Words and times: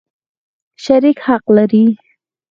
شریک 0.83 1.17
حق 1.27 1.45
لري. 1.55 1.83